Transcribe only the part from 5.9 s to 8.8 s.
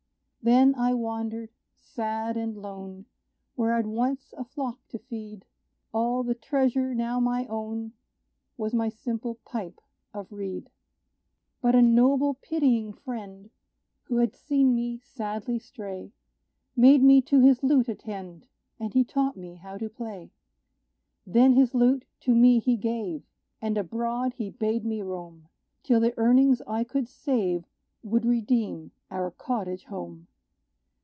All the treasure now my own Was